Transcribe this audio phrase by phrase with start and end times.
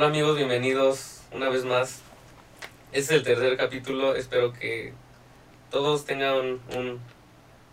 [0.00, 2.00] Hola amigos, bienvenidos una vez más.
[2.90, 4.94] Este es el tercer capítulo, espero que
[5.70, 6.98] todos tengan un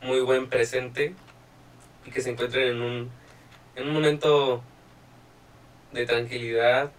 [0.02, 1.16] muy buen presente
[2.06, 3.12] y que se encuentren en un,
[3.78, 4.62] en un momento
[5.94, 6.92] de tranquilidad,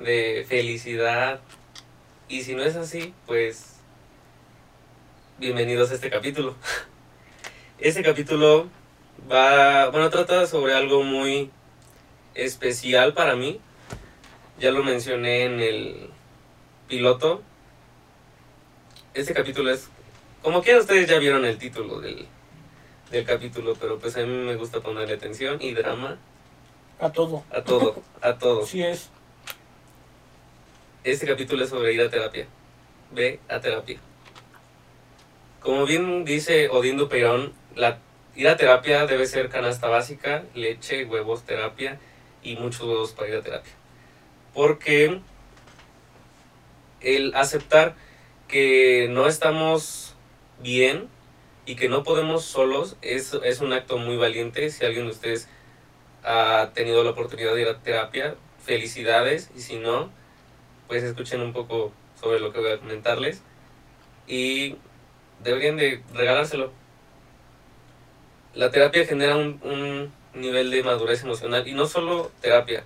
[0.00, 1.40] de felicidad.
[2.28, 3.76] Y si no es así, pues
[5.38, 6.54] bienvenidos a este capítulo.
[7.78, 8.68] Este capítulo
[9.32, 11.50] va, bueno, trata sobre algo muy
[12.34, 13.62] especial para mí.
[14.58, 16.10] Ya lo mencioné en el
[16.88, 17.42] piloto.
[19.12, 19.88] Este capítulo es,
[20.42, 22.26] como quieran ustedes ya vieron el título del,
[23.10, 26.18] del capítulo, pero pues a mí me gusta ponerle atención y drama
[26.98, 27.44] A todo.
[27.50, 28.66] a todo, a todo.
[28.66, 29.10] Sí es.
[31.04, 32.46] Este capítulo es sobre ir a terapia.
[33.12, 33.98] Ve a terapia.
[35.60, 37.98] Como bien dice Odín Dupeirón, la,
[38.34, 42.00] ir a terapia debe ser canasta básica, leche, huevos, terapia
[42.42, 43.72] y muchos huevos para ir a terapia.
[44.56, 45.20] Porque
[47.02, 47.94] el aceptar
[48.48, 50.16] que no estamos
[50.62, 51.08] bien
[51.66, 54.70] y que no podemos solos es, es un acto muy valiente.
[54.70, 55.50] Si alguien de ustedes
[56.24, 59.50] ha tenido la oportunidad de ir a terapia, felicidades.
[59.54, 60.10] Y si no,
[60.88, 63.42] pues escuchen un poco sobre lo que voy a comentarles.
[64.26, 64.76] Y
[65.44, 66.72] deberían de regalárselo.
[68.54, 72.84] La terapia genera un, un nivel de madurez emocional y no solo terapia,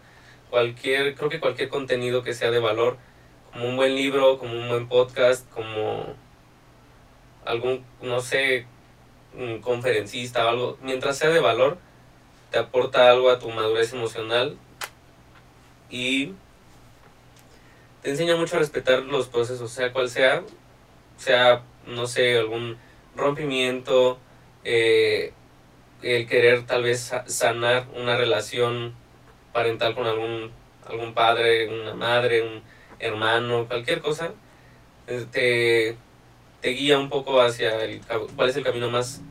[0.50, 2.98] cualquier, creo que cualquier contenido que sea de valor,
[3.52, 6.14] como un buen libro, como un buen podcast, como
[7.44, 8.66] algún, no sé,
[9.62, 11.78] conferencista o algo, mientras sea de valor,
[12.50, 14.56] te aporta algo a tu madurez emocional
[15.88, 16.34] y
[18.02, 20.42] te enseña mucho a respetar los procesos, sea cual sea,
[21.16, 22.76] sea, no sé, algún
[23.14, 24.18] rompimiento,
[24.64, 25.32] eh,
[26.02, 28.94] el querer tal vez sa- sanar una relación
[29.52, 30.50] parental con algún,
[30.86, 32.62] algún padre, una madre, un
[32.98, 34.32] hermano, cualquier cosa,
[35.06, 35.96] te,
[36.60, 38.00] te guía un poco hacia el,
[38.36, 39.22] cuál es el camino más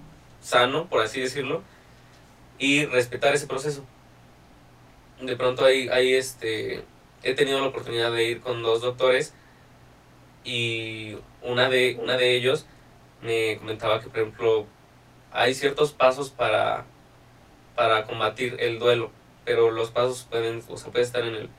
[0.41, 1.61] sano, por así decirlo,
[2.57, 3.85] y respetar ese proceso.
[5.21, 6.83] De pronto hay, hay este,
[7.23, 9.33] he tenido la oportunidad de ir con dos doctores
[10.43, 12.65] y una de, una de ellos
[13.21, 14.65] me comentaba que, por ejemplo,
[15.31, 16.85] hay ciertos pasos para,
[17.75, 19.11] para combatir el duelo,
[19.45, 21.49] pero los pasos pueden, o sea, puede estar en el,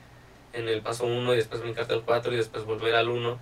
[0.53, 3.39] en el paso 1 y después brincarte al 4 y después volver al 1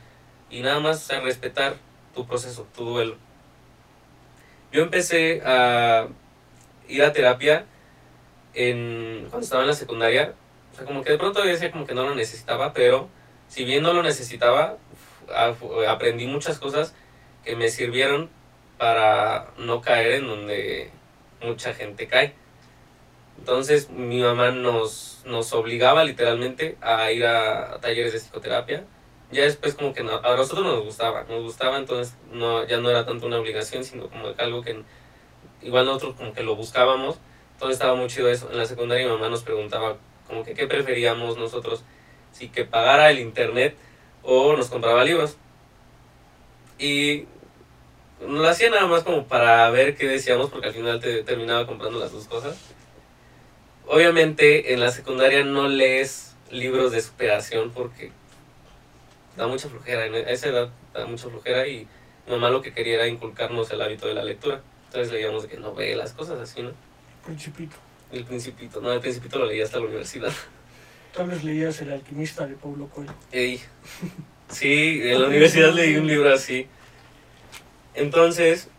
[0.49, 1.77] y nada más o sea, respetar
[2.13, 3.17] tu proceso, tu duelo.
[4.71, 6.07] Yo empecé a
[6.87, 7.65] ir a terapia
[8.53, 10.33] en, cuando estaba en la secundaria,
[10.73, 13.09] o sea, como que de pronto decía como que no lo necesitaba, pero
[13.47, 14.77] si bien no lo necesitaba,
[15.87, 16.93] aprendí muchas cosas
[17.43, 18.29] que me sirvieron
[18.77, 20.91] para no caer en donde
[21.41, 22.33] mucha gente cae.
[23.39, 28.83] Entonces mi mamá nos, nos obligaba literalmente a ir a talleres de psicoterapia.
[29.31, 32.89] Ya después como que no- a nosotros nos gustaba, nos gustaba, entonces no, ya no
[32.89, 34.81] era tanto una obligación, sino como algo que
[35.61, 37.17] igual nosotros como que lo buscábamos.
[37.53, 38.49] Entonces estaba muy chido eso.
[38.51, 39.95] En la secundaria mi mamá nos preguntaba
[40.27, 41.83] como que qué preferíamos nosotros,
[42.33, 43.75] si que pagara el internet
[44.23, 45.37] o nos compraba libros.
[46.77, 47.25] Y
[48.27, 51.99] lo hacía nada más como para ver qué decíamos, porque al final te terminaba comprando
[51.99, 52.57] las dos cosas.
[53.91, 58.11] Obviamente en la secundaria no lees libros de superación porque
[59.35, 61.87] da mucha flojera, en esa edad da mucha flojera y
[62.27, 64.61] mi mamá lo que quería era inculcarnos el hábito de la lectura.
[64.85, 66.71] Entonces leíamos de que novelas, cosas así, ¿no?
[67.25, 67.77] Principito.
[68.11, 70.31] El Principito, no, el Principito lo leí hasta la universidad.
[71.15, 73.15] Tal vez leías El alquimista de Paulo Coelho.
[73.31, 73.59] Ey.
[74.49, 76.67] Sí, en la universidad leí un libro así.
[77.95, 78.69] Entonces,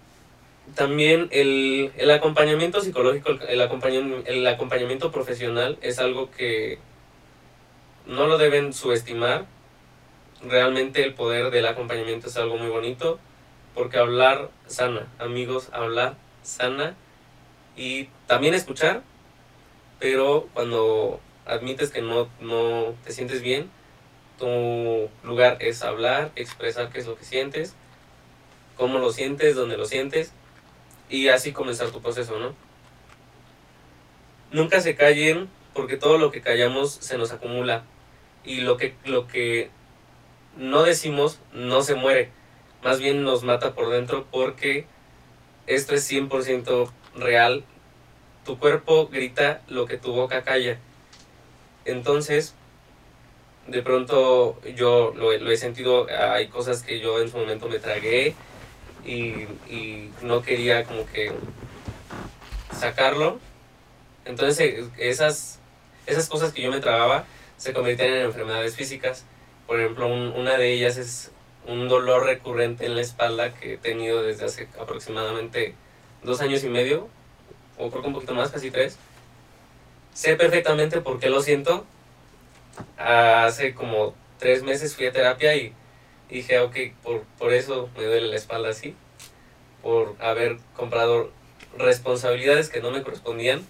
[0.74, 6.78] también el, el acompañamiento psicológico, el, el acompañam- el acompañamiento profesional es algo que
[8.06, 9.46] no lo deben subestimar.
[10.42, 13.18] Realmente el poder del acompañamiento es algo muy bonito,
[13.74, 16.94] porque hablar sana, amigos, hablar sana
[17.76, 19.02] y también escuchar,
[19.98, 23.70] pero cuando admites que no, no te sientes bien,
[24.38, 27.74] tu lugar es hablar, expresar qué es lo que sientes,
[28.76, 30.32] cómo lo sientes, dónde lo sientes,
[31.10, 32.54] y así comenzar tu proceso, ¿no?
[34.52, 37.84] Nunca se callen, porque todo lo que callamos se nos acumula,
[38.44, 39.70] y lo que, lo que
[40.56, 42.30] no decimos no se muere,
[42.82, 44.86] más bien nos mata por dentro, porque
[45.66, 47.64] esto es 100% real.
[48.44, 50.78] Tu cuerpo grita lo que tu boca calla.
[51.84, 52.54] Entonces,
[53.66, 57.78] de pronto yo lo, lo he sentido, hay cosas que yo en su momento me
[57.78, 58.34] tragué
[59.04, 61.32] y, y no quería como que
[62.78, 63.38] sacarlo.
[64.24, 65.58] Entonces eh, esas,
[66.06, 67.24] esas cosas que yo me tragaba
[67.56, 69.24] se convierten en enfermedades físicas.
[69.66, 71.30] Por ejemplo, un- una de ellas es
[71.66, 75.74] un dolor recurrente en la espalda que he tenido desde hace aproximadamente
[76.22, 77.08] dos años y medio,
[77.78, 78.96] o creo que un poquito más, casi tres.
[80.14, 81.84] Sé perfectamente por qué lo siento.
[82.96, 85.72] Hace como tres meses fui a terapia y
[86.36, 88.94] dije, ok, por, por eso me duele la espalda así,
[89.82, 91.30] por haber comprado
[91.76, 93.66] responsabilidades que no me correspondían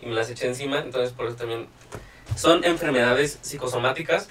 [0.00, 1.68] y me las eché encima, entonces por eso también
[2.36, 4.28] son enfermedades psicosomáticas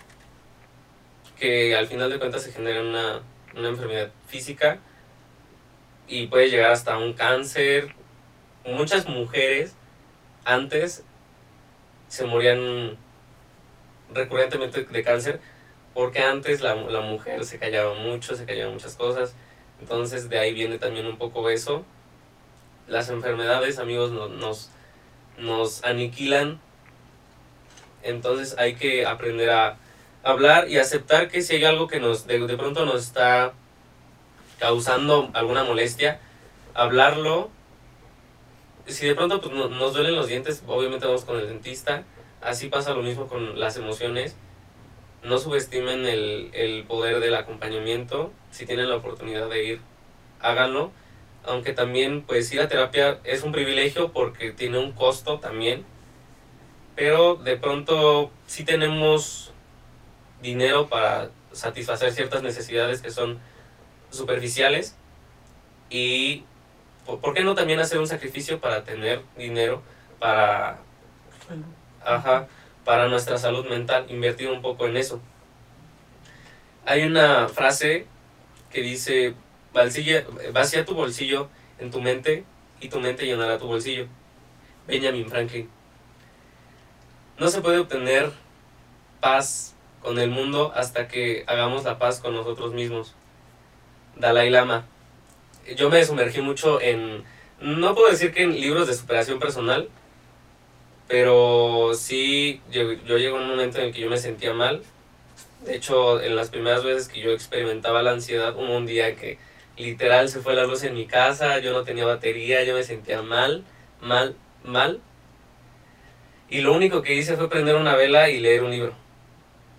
[1.40, 3.22] que al final de cuentas se generan una,
[3.56, 4.80] una enfermedad física
[6.08, 7.96] y puede llegar hasta un cáncer.
[8.66, 9.74] Muchas mujeres
[10.46, 11.04] antes
[12.10, 12.98] se morían
[14.14, 15.40] recurrentemente de cáncer
[15.94, 19.36] porque antes la, la mujer se callaba mucho, se callaba muchas cosas.
[19.82, 21.84] Entonces de ahí viene también un poco eso.
[22.88, 24.70] Las enfermedades, amigos, no- nos,
[25.38, 26.60] nos aniquilan.
[28.04, 29.78] Entonces hay que aprender a
[30.24, 33.54] hablar y aceptar que si hay algo que nos de, de pronto nos está
[34.60, 36.20] causando alguna molestia,
[36.74, 37.50] hablarlo.
[38.88, 42.04] Si de pronto pues, no- nos duelen los dientes, obviamente vamos con el dentista.
[42.42, 44.36] Así pasa lo mismo con las emociones.
[45.24, 48.32] No subestimen el, el poder del acompañamiento.
[48.52, 49.82] Si tienen la oportunidad de ir,
[50.40, 50.92] háganlo.
[51.44, 55.86] Aunque también, pues ir a terapia es un privilegio porque tiene un costo también.
[56.96, 59.52] Pero de pronto sí tenemos
[60.42, 63.40] dinero para satisfacer ciertas necesidades que son
[64.10, 64.96] superficiales.
[65.90, 66.44] Y
[67.06, 69.82] ¿por por qué no también hacer un sacrificio para tener dinero
[70.20, 70.80] para
[72.04, 72.48] Ajá,
[72.86, 75.22] para nuestra salud mental, invertir un poco en eso.
[76.86, 78.06] Hay una frase
[78.72, 79.36] que dice,
[79.74, 81.50] "Balsilla- vacía tu bolsillo
[81.80, 82.44] en tu mente
[82.80, 84.08] y tu mente llenará tu bolsillo.
[84.88, 85.70] Benjamin Franklin.
[87.38, 88.32] No se puede obtener
[89.20, 93.14] paz con el mundo hasta que hagamos la paz con nosotros mismos.
[94.16, 94.86] Dalai Lama.
[95.76, 97.24] Yo me sumergí mucho en,
[97.60, 99.90] no puedo decir que en libros de superación personal,
[101.12, 104.82] pero sí, yo, yo llego a un momento en que yo me sentía mal.
[105.66, 109.38] De hecho, en las primeras veces que yo experimentaba la ansiedad, hubo un día que
[109.76, 113.22] literal se fue la luz en mi casa, yo no tenía batería, yo me sentía
[113.22, 113.66] mal,
[114.00, 115.02] mal, mal.
[116.50, 118.94] Y lo único que hice fue prender una vela y leer un libro.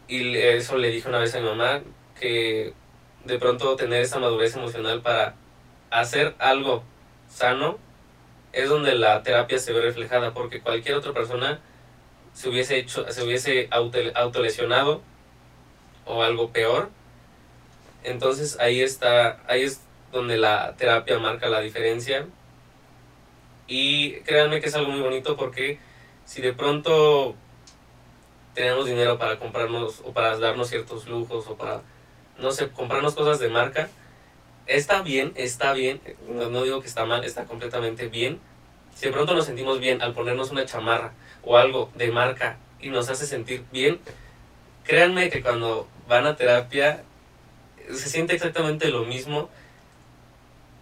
[0.08, 1.80] Y eso le dije una vez a mi mamá,
[2.20, 2.74] que
[3.24, 5.34] de pronto tener esa madurez emocional para
[5.90, 6.84] hacer algo
[7.26, 7.78] sano
[8.52, 11.60] es donde la terapia se ve reflejada, porque cualquier otra persona
[12.32, 15.02] se hubiese hecho, se hubiese auto, autolesionado
[16.04, 16.90] o algo peor.
[18.04, 22.26] Entonces ahí está, ahí es donde la terapia marca la diferencia.
[23.66, 25.78] Y créanme que es algo muy bonito porque
[26.24, 27.34] si de pronto
[28.54, 31.82] tenemos dinero para comprarnos o para darnos ciertos lujos o para,
[32.38, 33.88] no sé, comprarnos cosas de marca,
[34.66, 38.40] está bien, está bien, no, no digo que está mal, está completamente bien.
[38.94, 41.12] Si de pronto nos sentimos bien al ponernos una chamarra
[41.42, 44.00] o algo de marca y nos hace sentir bien,
[44.84, 47.04] créanme que cuando van a terapia
[47.88, 49.48] se siente exactamente lo mismo,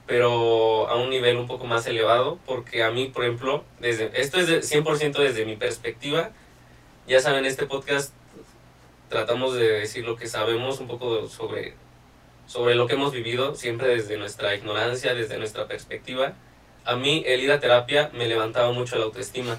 [0.06, 4.40] pero a un nivel un poco más elevado, porque a mí, por ejemplo, desde, esto
[4.40, 6.30] es de 100% desde mi perspectiva,
[7.06, 8.12] ya saben, este podcast
[9.08, 11.74] tratamos de decir lo que sabemos un poco sobre
[12.50, 16.32] sobre lo que hemos vivido, siempre desde nuestra ignorancia, desde nuestra perspectiva.
[16.84, 19.56] A mí el ir a terapia me levantaba mucho la autoestima.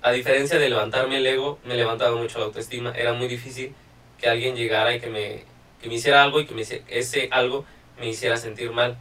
[0.00, 2.92] A diferencia de levantarme el ego, me levantaba mucho la autoestima.
[2.96, 3.74] Era muy difícil
[4.16, 5.42] que alguien llegara y que me,
[5.82, 7.64] que me hiciera algo y que me, ese algo
[7.98, 8.96] me hiciera sentir mal.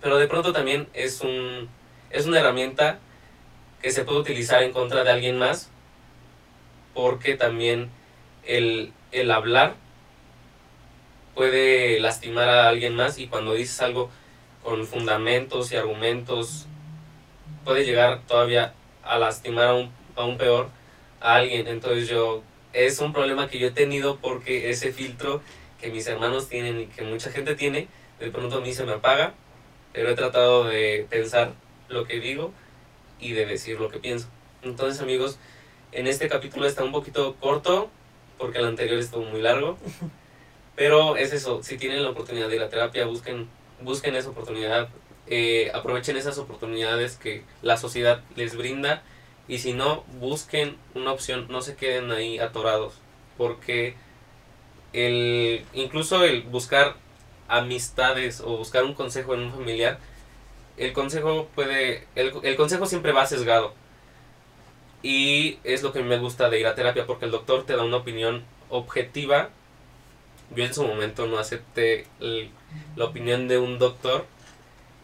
[0.00, 1.68] Pero de pronto también es, un,
[2.08, 3.00] es una herramienta
[3.82, 5.70] que se puede utilizar en contra de alguien más
[6.94, 7.90] porque también
[8.46, 9.74] el, el hablar
[11.38, 14.10] puede lastimar a alguien más y cuando dices algo
[14.64, 16.66] con fundamentos y argumentos
[17.64, 20.68] puede llegar todavía a lastimar aún, aún peor
[21.20, 21.68] a alguien.
[21.68, 22.42] Entonces yo
[22.72, 25.40] es un problema que yo he tenido porque ese filtro
[25.80, 27.86] que mis hermanos tienen y que mucha gente tiene,
[28.18, 29.32] de pronto a mí se me apaga,
[29.92, 31.52] pero he tratado de pensar
[31.88, 32.52] lo que digo
[33.20, 34.26] y de decir lo que pienso.
[34.64, 35.38] Entonces amigos,
[35.92, 37.90] en este capítulo está un poquito corto
[38.38, 39.78] porque el anterior estuvo muy largo.
[40.78, 43.48] Pero es eso, si tienen la oportunidad de ir a terapia, busquen,
[43.82, 44.88] busquen esa oportunidad,
[45.26, 49.02] eh, aprovechen esas oportunidades que la sociedad les brinda
[49.48, 52.94] y si no, busquen una opción, no se queden ahí atorados,
[53.36, 53.96] porque
[54.92, 56.94] el, incluso el buscar
[57.48, 59.98] amistades o buscar un consejo en un familiar,
[60.76, 63.74] el consejo puede, el, el consejo siempre va sesgado.
[65.02, 67.82] Y es lo que me gusta de ir a terapia porque el doctor te da
[67.82, 69.50] una opinión objetiva.
[70.54, 72.06] Yo en su momento no acepté
[72.96, 74.26] la opinión de un doctor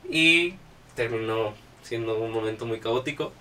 [0.08, 0.54] y
[0.94, 3.32] terminó siendo un momento muy caótico.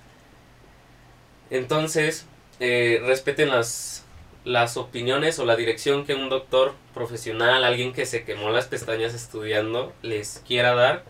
[1.49, 2.25] Entonces,
[2.59, 4.05] eh, respeten las,
[4.45, 9.13] las opiniones o la dirección que un doctor profesional, alguien que se quemó las pestañas
[9.13, 11.03] estudiando, les quiera dar.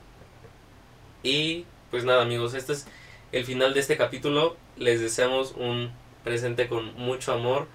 [1.23, 2.87] Y pues nada amigos, este es
[3.31, 4.57] el final de este capítulo.
[4.77, 5.91] Les deseamos un
[6.23, 7.67] presente con mucho amor.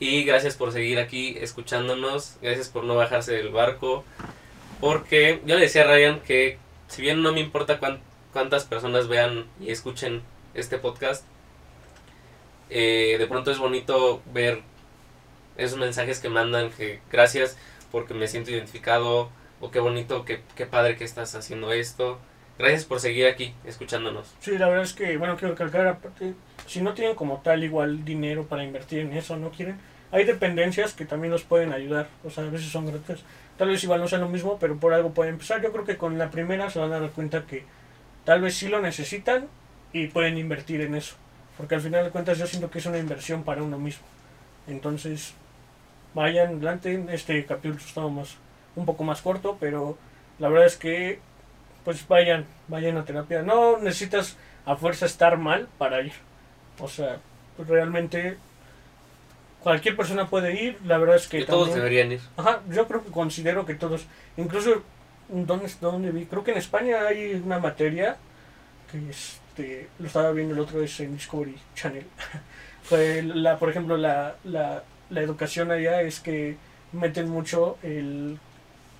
[0.00, 2.36] Y gracias por seguir aquí escuchándonos.
[2.42, 4.04] Gracias por no bajarse del barco.
[4.80, 6.58] Porque yo le decía a Ryan que
[6.88, 8.00] si bien no me importa cuán-
[8.32, 10.22] cuántas personas vean y escuchen
[10.54, 11.24] este podcast,
[12.70, 14.62] eh, de pronto es bonito ver
[15.56, 17.56] esos mensajes que mandan que gracias
[17.90, 19.30] porque me siento identificado
[19.60, 22.18] o qué bonito, qué, qué padre que estás haciendo esto.
[22.58, 24.34] Gracias por seguir aquí escuchándonos.
[24.40, 26.34] Sí, la verdad es que, bueno, quiero recalcar, aparte,
[26.66, 29.78] si no tienen como tal igual dinero para invertir en eso, no quieren,
[30.12, 33.24] hay dependencias que también los pueden ayudar, o sea, a veces son gratuitas.
[33.56, 35.62] Tal vez igual no sea lo mismo, pero por algo pueden empezar.
[35.62, 37.64] Yo creo que con la primera se van a dar cuenta que
[38.24, 39.48] tal vez sí lo necesitan
[39.92, 41.16] y pueden invertir en eso.
[41.56, 44.04] Porque al final de cuentas yo siento que es una inversión para uno mismo.
[44.66, 45.34] Entonces,
[46.14, 47.04] vayan adelante.
[47.10, 48.36] Este capítulo estaba más,
[48.74, 49.96] un poco más corto, pero
[50.38, 51.20] la verdad es que
[51.84, 53.42] pues vayan, vayan a terapia.
[53.42, 56.12] No necesitas a fuerza estar mal para ir.
[56.78, 57.18] O sea,
[57.56, 58.36] pues realmente
[59.60, 60.78] cualquier persona puede ir.
[60.84, 62.20] La verdad es que Que todos deberían ir.
[62.36, 64.82] Ajá, yo creo que considero que todos, incluso,
[65.28, 66.26] ¿dónde, dónde vi?
[66.26, 68.16] Creo que en España hay una materia
[68.90, 72.06] que este, lo estaba viendo el otro vez en Discovery Channel.
[72.82, 76.56] Fue la, por ejemplo, la, la, la educación allá es que
[76.92, 78.38] meten mucho el,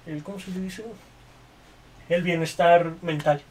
[0.07, 0.85] el, ¿cómo se le dice?
[2.09, 3.43] El bienestar mental.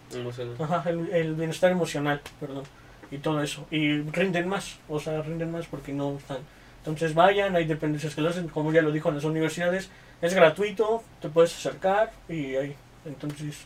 [0.60, 2.64] Ajá, el, el bienestar emocional, perdón.
[3.10, 3.66] Y todo eso.
[3.72, 6.38] Y rinden más, o sea, rinden más porque no están.
[6.82, 9.90] Entonces vayan, hay dependencias que lo hacen, como ya lo dijo en las universidades,
[10.22, 12.76] es gratuito, te puedes acercar y ahí.
[13.06, 13.66] Entonces,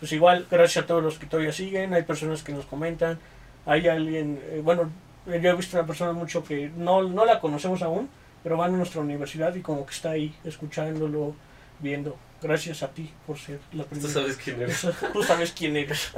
[0.00, 3.18] pues igual, gracias a todos los que todavía siguen, hay personas que nos comentan,
[3.66, 4.90] hay alguien, eh, bueno,
[5.26, 8.08] yo he visto una persona mucho que no, no la conocemos aún,
[8.42, 11.34] pero va a nuestra universidad y como que está ahí, escuchándolo,
[11.80, 12.16] viendo.
[12.44, 14.12] Gracias a ti por ser la Tú primera.
[14.12, 14.86] sabes quién eres.
[15.12, 16.12] Tú sabes quién eres.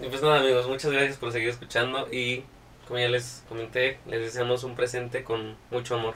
[0.00, 2.42] Y pues nada amigos, muchas gracias por seguir escuchando y
[2.88, 6.14] como ya les comenté, les deseamos un presente con mucho amor.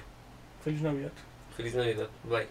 [0.64, 1.12] Feliz Navidad.
[1.56, 2.08] Feliz Navidad.
[2.24, 2.48] Bye.